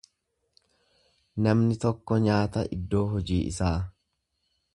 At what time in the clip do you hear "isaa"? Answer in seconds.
3.53-3.75